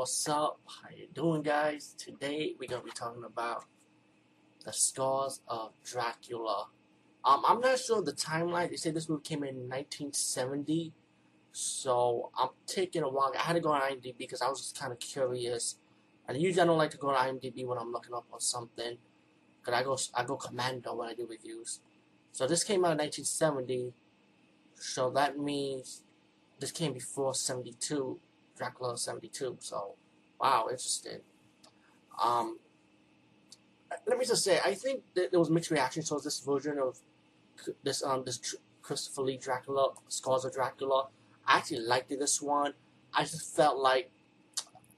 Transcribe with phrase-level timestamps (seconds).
[0.00, 0.58] what's up?
[0.64, 1.94] How you doing, guys?
[1.98, 3.66] Today we're gonna be talking about
[4.64, 6.68] the scars of Dracula.
[7.22, 8.70] Um, I'm not sure the timeline.
[8.70, 10.94] They say this movie came in 1970,
[11.52, 13.30] so I'm taking a while.
[13.38, 15.76] I had to go on IMDb because I was just kind of curious,
[16.26, 18.96] and usually I don't like to go on IMDb when I'm looking up on something,
[19.62, 21.80] cause I go I go commando when I do reviews.
[22.32, 23.92] So this came out in 1970,
[24.76, 26.04] so that means
[26.58, 28.18] this came before 72.
[28.60, 29.56] Dracula 72.
[29.60, 29.94] So,
[30.38, 31.20] wow, interesting.
[32.22, 32.58] Um,
[34.06, 36.98] let me just say, I think that there was mixed reaction towards this version of
[37.82, 41.08] this um this Christopher Lee Dracula, Scars of Dracula.
[41.46, 42.74] I actually liked this one.
[43.14, 44.10] I just felt like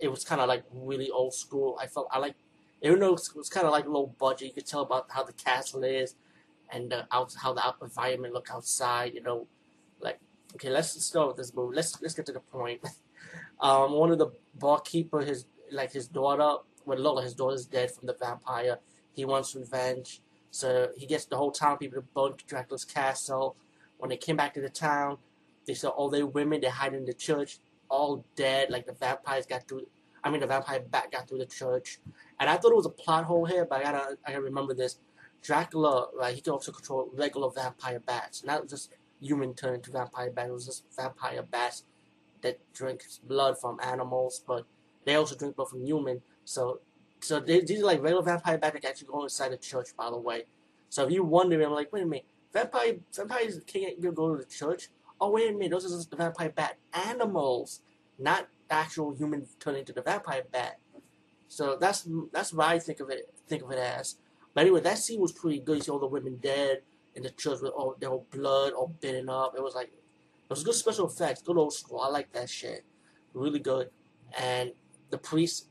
[0.00, 1.78] it was kind of like really old school.
[1.80, 2.34] I felt I like,
[2.82, 5.32] even though it was kind of like low budget, you could tell about how the
[5.32, 6.16] castle is
[6.72, 9.14] and uh, out how the environment look outside.
[9.14, 9.46] You know,
[10.00, 10.18] like
[10.56, 11.76] okay, let's start with this movie.
[11.76, 12.80] Let's let's get to the point.
[13.60, 18.06] Um, one of the barkeeper, his like his daughter, when Lola, his daughter's dead from
[18.06, 18.78] the vampire.
[19.12, 20.20] He wants revenge,
[20.50, 23.56] so he gets the whole town people to burn Dracula's castle.
[23.98, 25.18] When they came back to the town,
[25.66, 28.70] they saw all the women they hide in the church, all dead.
[28.70, 29.86] Like the vampires got through.
[30.24, 31.98] I mean, the vampire bat got through the church,
[32.40, 34.74] and I thought it was a plot hole here, but I gotta I gotta remember
[34.74, 34.98] this.
[35.42, 36.34] Dracula, right?
[36.34, 40.48] He can also control regular vampire bats, not just human turned into vampire bats.
[40.48, 41.84] It was just vampire bats
[42.42, 44.64] that drink blood from animals, but
[45.04, 46.22] they also drink blood from human.
[46.44, 46.80] So,
[47.20, 49.88] so they, these are like regular vampire bats that actually go inside the church.
[49.96, 50.44] By the way,
[50.88, 54.48] so if you wonder, I'm like, wait a minute, vampire vampires can't go to the
[54.48, 54.88] church.
[55.20, 57.80] Oh wait a minute, those are just the vampire bat animals,
[58.18, 60.78] not actual human turning into the vampire bat.
[61.48, 64.16] So that's that's what I think of it think of it as.
[64.54, 65.76] But anyway, that scene was pretty good.
[65.76, 66.82] You see all the women dead
[67.14, 69.54] in the church with all their blood all bitten up.
[69.56, 69.92] It was like
[70.52, 72.00] was good special effects, good old school.
[72.00, 72.84] I like that shit.
[73.34, 73.90] Really good.
[74.38, 74.72] And
[75.10, 75.66] the priest,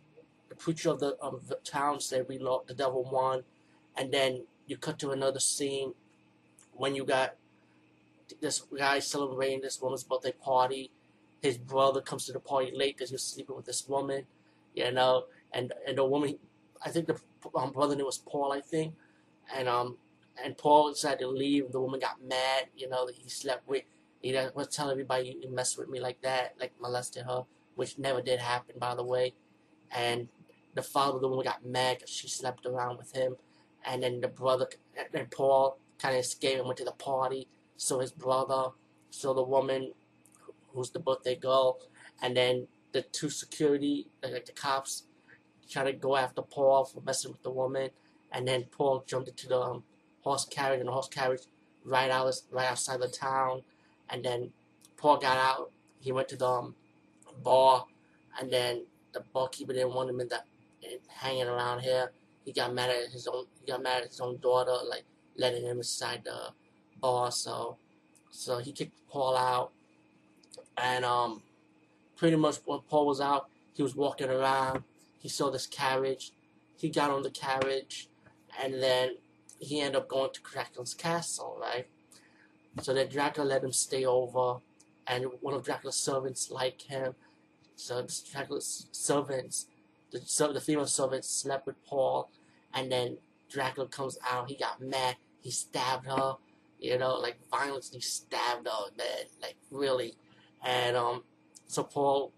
[0.49, 3.43] the preacher of the, um, the town said, "We lost the devil won."
[3.97, 5.93] And then you cut to another scene
[6.73, 7.35] when you got
[8.39, 10.91] this guy celebrating this woman's birthday party.
[11.41, 14.25] His brother comes to the party late because he was sleeping with this woman,
[14.75, 16.37] you know, and and the woman,
[16.85, 17.19] I think the
[17.55, 18.93] um, brother name was Paul, I think,
[19.53, 19.97] and um
[20.43, 21.71] and Paul decided to leave.
[21.71, 23.83] The woman got mad, you know, that he slept with
[24.21, 27.43] he was telling everybody you messed with me like that, like molested her,
[27.75, 29.33] which never did happen, by the way.
[29.89, 30.27] And
[30.75, 33.35] the father of the woman got mad because she slept around with him.
[33.83, 34.67] And then the brother,
[35.13, 37.47] and Paul kind of escaped and went to the party.
[37.77, 38.69] So his brother,
[39.09, 39.93] so the woman,
[40.69, 41.79] who's the birthday girl,
[42.21, 45.03] and then the two security, like the cops,
[45.69, 47.89] try to go after Paul for messing with the woman.
[48.31, 49.83] And then Paul jumped into the um,
[50.21, 51.41] horse carriage, and the horse carriage
[51.83, 53.63] right out right outside the town
[54.11, 54.51] and then
[54.97, 55.71] Paul got out.
[55.99, 56.75] He went to the um,
[57.43, 57.85] bar,
[58.39, 60.43] and then the barkeeper didn't want him in the
[60.81, 62.11] in, hanging around here.
[62.45, 63.45] He got mad at his own.
[63.59, 65.05] He got mad at his own daughter, like
[65.37, 66.53] letting him inside the
[66.99, 67.31] bar.
[67.31, 67.77] So,
[68.29, 69.71] so he kicked Paul out,
[70.77, 71.41] and um,
[72.15, 74.83] pretty much when Paul was out, he was walking around.
[75.19, 76.31] He saw this carriage.
[76.75, 78.09] He got on the carriage,
[78.61, 79.17] and then
[79.59, 81.87] he ended up going to Dracula's castle, right?
[82.79, 84.59] So that Dracula let him stay over,
[85.05, 87.15] and one of Dracula's servants liked him.
[87.75, 89.67] So Dracula's servants,
[90.11, 90.19] the,
[90.53, 92.31] the female servants slept with Paul,
[92.73, 93.17] and then
[93.49, 94.49] Dracula comes out.
[94.49, 95.17] He got mad.
[95.41, 96.35] He stabbed her,
[96.79, 100.15] you know, like violently stabbed her, man, like really.
[100.63, 101.23] And um,
[101.67, 102.31] so Paul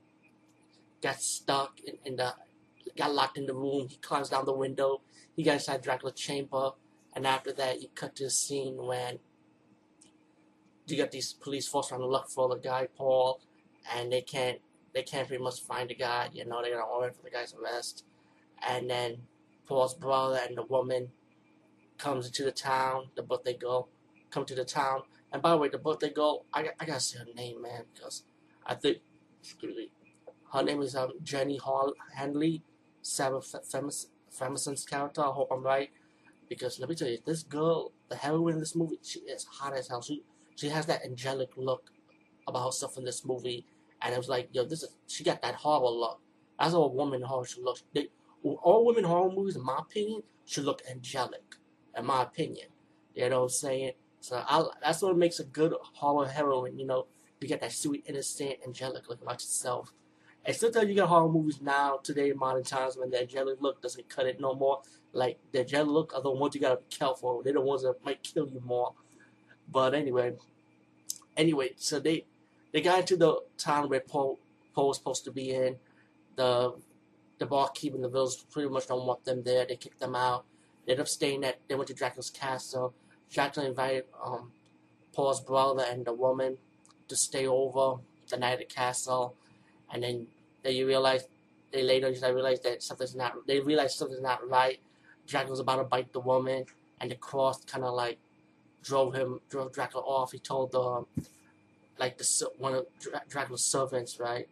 [1.02, 2.34] got stuck in, in the,
[2.98, 3.88] got locked in the room.
[3.90, 5.02] He climbs down the window.
[5.36, 6.72] He got inside Dracula's chamber,
[7.16, 9.20] and after that, you cut to a scene when
[10.88, 13.40] you got these police force trying to look for the guy Paul,
[13.96, 14.60] and they can't
[14.94, 16.30] they can't pretty much find the guy.
[16.34, 18.06] You know, they're gonna order for the guy's arrest,
[18.68, 19.18] and then
[19.66, 21.10] Paul's brother and the woman
[21.98, 23.10] comes into the town.
[23.16, 23.90] The birthday girl
[24.30, 27.20] come to the town, and by the way, the birthday girl I I gotta say
[27.20, 28.24] her name, man, because
[28.66, 28.98] I think
[29.42, 29.90] excuse me,
[30.54, 32.62] her name is um Jenny Hall Hanley,
[33.02, 35.22] Sarah Ferguson's character.
[35.22, 35.90] I hope I'm right.
[36.50, 39.74] Because let me tell you, this girl, the heroine in this movie, she is hot
[39.75, 40.02] as hell.
[40.02, 40.24] She
[40.56, 41.92] she has that angelic look
[42.48, 43.66] about herself in this movie,
[44.02, 46.20] and it was like, yo, this is she got that horror look.
[46.60, 47.80] That's how a woman horror should look.
[47.94, 48.08] They,
[48.44, 51.56] all women horror movies, in my opinion, should look angelic.
[51.98, 52.68] In my opinion,
[53.14, 53.92] you know what I'm saying.
[54.20, 56.78] So I, that's what makes a good horror heroine.
[56.80, 57.08] You know,
[57.40, 59.94] you get that sweet, innocent, angelic look about yourself.
[60.46, 64.10] And sometimes you get horror movies now, today, modern times, when the angelic look doesn't
[64.10, 64.82] cut it no more.
[65.14, 67.42] Like, the angelic look are the ones you gotta be careful.
[67.44, 68.94] They're the ones that might kill you more.
[69.71, 70.33] But anyway,
[71.38, 72.25] anyway, so they
[72.74, 74.39] they got into the town where Paul
[74.75, 75.77] Paul was supposed to be in.
[76.36, 76.74] the
[77.39, 79.65] the barkeep and the village pretty much don't want them there.
[79.65, 80.45] They kick them out.
[80.86, 81.60] They end up staying at.
[81.68, 82.94] They went to Dracula's castle.
[83.31, 84.51] Dracula invited um,
[85.13, 86.57] Paul's brother and the woman
[87.09, 89.36] to stay over the night at the castle,
[89.94, 90.27] and then
[90.63, 91.25] they realize
[91.71, 93.48] they later just realize that something's not.
[93.48, 94.80] They realize something's not right.
[95.27, 96.66] Dracula's about to bite the woman,
[97.01, 98.19] and the cross kind of like
[98.83, 100.31] drove him, drove Dracula off.
[100.31, 101.06] He told the
[101.97, 102.85] like the one of
[103.30, 104.47] Dracula's servants, right?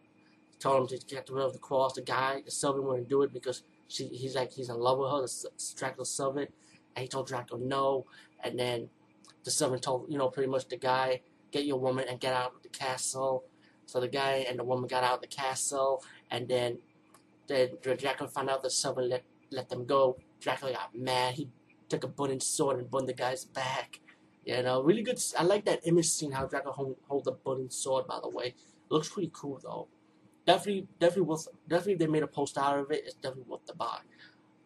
[0.58, 1.94] Told him to get rid of the cross.
[1.94, 5.10] The guy, the servant, wouldn't do it because she, he's like he's in love with
[5.10, 6.50] her, the Dracula's servant,
[6.94, 8.06] and he told Dracula no.
[8.42, 8.88] And then
[9.44, 11.20] the servant told you know pretty much the guy,
[11.50, 13.44] get your woman and get out of the castle.
[13.86, 16.78] So the guy and the woman got out of the castle, and then
[17.48, 20.16] then Dracula found out the servant let let them go.
[20.40, 21.34] Dracula got mad.
[21.34, 21.48] He
[21.88, 24.00] took a burning sword and burned the guy's back.
[24.44, 25.22] You know, really good.
[25.38, 28.06] I like that image scene how Dracula hold, hold the burning sword.
[28.08, 28.54] By the way,
[28.88, 29.86] looks pretty cool though.
[30.46, 31.48] Definitely, definitely worth.
[31.68, 33.04] Definitely, they made a post out of it.
[33.04, 33.98] It's definitely worth the buy.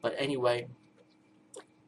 [0.00, 0.66] But anyway,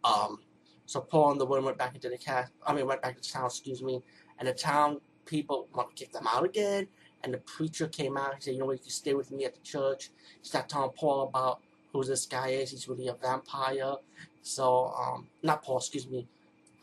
[0.04, 0.40] um,
[0.84, 2.52] so Paul and the woman went back into the cast.
[2.66, 3.46] I mean, went back to town.
[3.46, 4.02] Excuse me.
[4.38, 6.88] And the town people want to kick them out again.
[7.24, 8.34] And the preacher came out.
[8.34, 8.76] He said, "You know what?
[8.76, 10.10] You can stay with me at the church."
[10.42, 11.62] He started telling Paul about
[11.92, 12.70] who this guy is.
[12.70, 13.94] He's really a vampire.
[14.42, 15.78] So, um, not Paul.
[15.78, 16.28] Excuse me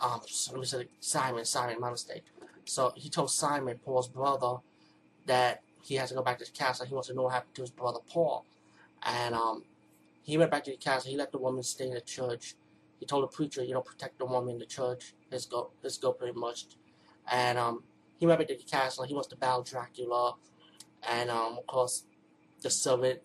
[0.02, 2.24] um, Simon, Simon, my mistake.
[2.66, 4.58] So he told Simon, Paul's brother,
[5.26, 6.86] that he has to go back to the castle.
[6.86, 8.46] He wants to know what happened to his brother Paul.
[9.04, 9.64] And um,
[10.24, 11.12] he went back to the castle.
[11.12, 12.56] He let the woman stay in the church.
[13.00, 15.14] He told the preacher, you know, protect the woman in the church.
[15.32, 16.66] Let's go, let's go pretty much.
[17.32, 17.84] And um,
[18.18, 19.04] he went back to the castle.
[19.04, 20.34] He wants to battle Dracula.
[21.08, 22.04] And um, of course,
[22.62, 23.20] the servant,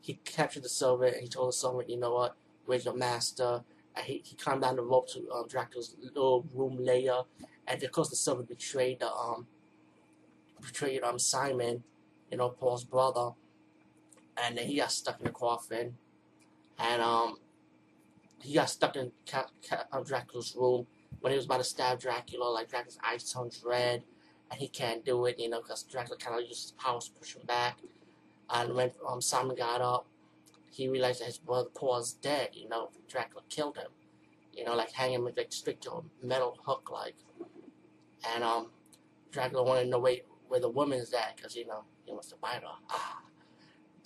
[0.00, 1.14] he captured the servant.
[1.14, 3.62] And he told the servant, you know what, where's your master?
[4.02, 7.22] He, he climbed down the rope to um, Dracula's little room layer,
[7.66, 9.46] and of course the servant betrayed the um
[10.60, 11.82] betrayed um Simon,
[12.30, 13.30] you know Paul's brother,
[14.42, 15.96] and then he got stuck in the coffin,
[16.78, 17.36] and um
[18.42, 20.86] he got stuck in Ca- Ca- uh, Dracula's room
[21.20, 22.44] when he was about to stab Dracula.
[22.50, 24.04] Like Dracula's eyes turned red,
[24.50, 27.12] and he can't do it, you know, because Dracula kind of uses his powers to
[27.18, 27.78] push him back.
[28.50, 30.06] And when um, Simon got up,
[30.74, 33.90] he realized that his brother Paul's dead, you know, Dracula killed him.
[34.52, 37.16] You know, like hanging him like straight to a metal hook like.
[38.34, 38.70] And um
[39.30, 40.18] Dracula wanted to know where,
[40.48, 42.78] where the woman's at, because you know, he wants to bite her.
[42.90, 43.20] Ah.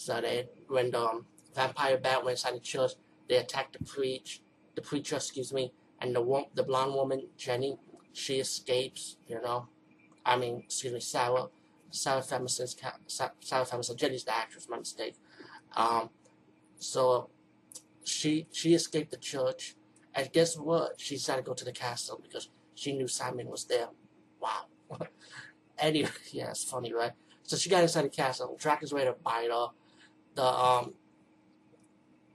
[0.01, 1.27] So they when the um,
[1.57, 2.93] vampire bat went inside the church,
[3.29, 4.43] they attacked the preach
[4.77, 7.79] the preacher, excuse me, and the the blonde woman, Jenny,
[8.13, 9.67] she escapes, you know.
[10.25, 11.47] I mean, excuse me, Sarah.
[11.91, 12.77] Sarah Ferguson's
[13.07, 13.97] Sarah Ferguson.
[13.97, 15.17] Jenny's the actress, my mistake.
[15.77, 16.11] Um,
[16.79, 17.31] so
[18.05, 19.75] she she escaped the church,
[20.15, 21.01] and guess what?
[21.01, 23.89] She decided to go to the castle because she knew Simon was there.
[24.41, 24.67] Wow.
[25.79, 27.13] anyway, yeah, it's funny, right?
[27.43, 28.57] So she got inside the castle.
[28.59, 29.69] Dracula's ready to bite her.
[30.35, 30.95] The um.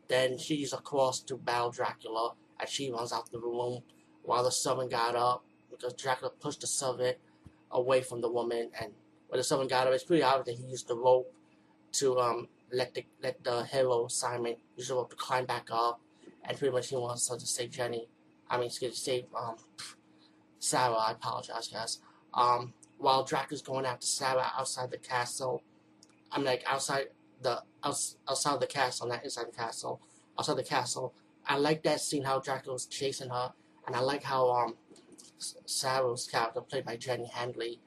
[0.10, 3.82] Then she used a cross to battle Dracula, and she runs out the room
[4.24, 7.18] while the servant got up because Dracula pushed the servant
[7.72, 8.92] away from the woman, and
[9.28, 11.34] when the servant got up, it's pretty obvious that he used the rope
[11.94, 16.02] to um let the let the hero Simon use rope to climb back up,
[16.44, 18.10] and pretty much he wants her to save Jenny.
[18.50, 19.56] I mean, excuse me, save um
[20.60, 20.96] Sarah.
[20.96, 22.00] I apologize, guys.
[22.34, 25.62] Um, while Dracula's going after Sarah outside the castle,
[26.32, 27.08] I'm like outside
[27.42, 30.02] the outside the castle, not inside the castle.
[30.38, 31.14] Outside the castle,
[31.46, 33.54] I like that scene how Dracula's chasing her,
[33.86, 34.76] and I like how um
[35.66, 37.80] Sarah's character played by Jenny Hanley,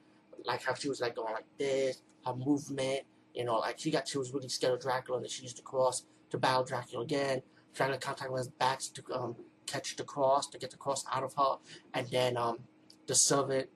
[0.45, 3.01] like how she was like going like this, her movement,
[3.37, 5.61] you know, like she got, she was really scared of Dracula, and she used the
[5.61, 7.43] cross to battle Dracula again.
[7.75, 9.35] Dracula contact with his backs to um,
[9.67, 11.57] catch the cross, to get the cross out of her,
[11.93, 12.57] and then um,
[13.05, 13.69] the servant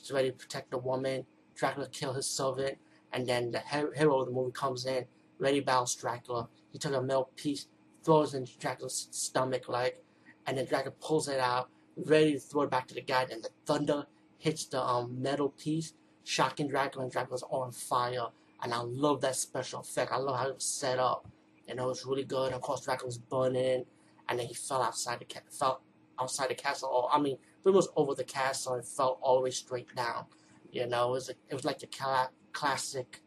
[0.00, 1.26] is ready to protect the woman.
[1.56, 2.78] Dracula kill his servant,
[3.12, 5.04] and then the hero of the movie comes in,
[5.40, 6.48] ready to battle Dracula.
[6.70, 7.66] He took a metal piece,
[8.04, 10.00] throws it in Dracula's stomach, like,
[10.46, 13.42] and then Dracula pulls it out, ready to throw it back to the guy, and
[13.42, 14.06] the thunder
[14.38, 18.28] hits the um, metal piece, shocking Dracula, and Dracula's on fire
[18.62, 20.12] and I love that special effect.
[20.12, 21.28] I love how it was set up.
[21.68, 22.52] And it was really good.
[22.52, 23.84] Of course, Dracula was burning,
[24.28, 25.82] and then he fell outside the ca- fell
[26.20, 26.88] outside the castle.
[26.90, 30.26] Or I mean, it was over the castle and fell all the way straight down.
[30.72, 33.22] You know, it was a, it was like the cla- classic,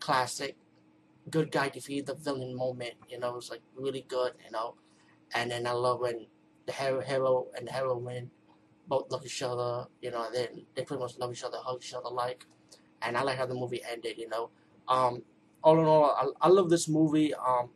[0.00, 0.56] classic,
[1.30, 2.94] good guy defeated the villain moment.
[3.08, 4.32] You know, it was like really good.
[4.44, 4.74] You know,
[5.34, 6.26] and then I love when
[6.66, 8.30] the hero, hero and the heroine
[8.88, 9.86] both love each other.
[10.00, 12.46] You know, they they pretty much love each other, hug each other like.
[13.02, 14.18] And I like how the movie ended.
[14.18, 14.50] You know,
[14.88, 15.22] um,
[15.62, 17.34] all in all, I, I love this movie.
[17.34, 17.70] Um,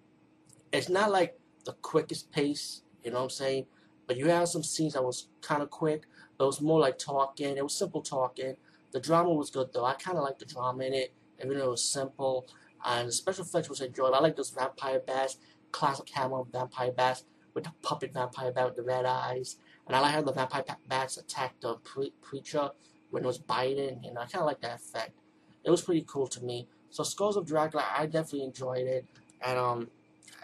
[0.72, 3.66] it's not like the quickest pace, you know what I'm saying?
[4.06, 6.04] But you have some scenes that was kind of quick,
[6.36, 7.56] but it was more like talking.
[7.56, 8.56] It was simple talking.
[8.92, 9.84] The drama was good though.
[9.84, 12.48] I kind of like the drama in it, even though it was simple.
[12.84, 14.14] And the special effects was enjoyable.
[14.14, 15.36] I like those vampire bats,
[15.72, 17.24] classic Hammer vampire bats
[17.54, 19.56] with the puppet vampire bat with the red eyes.
[19.86, 22.70] And I like how the vampire bats attacked the pre preacher
[23.10, 24.04] when it was biting.
[24.04, 25.18] You know, I kind of like that effect.
[25.64, 26.68] It was pretty cool to me.
[26.90, 29.04] So Scars of Dracula, I definitely enjoyed it.
[29.44, 29.88] And um,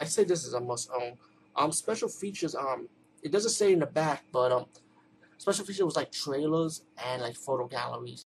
[0.01, 1.17] I say this is a must own.
[1.57, 2.55] Um, special features.
[2.55, 2.89] Um,
[3.23, 4.67] it doesn't say in the back, but um,
[5.39, 8.23] special feature was like trailers and like photo galleries.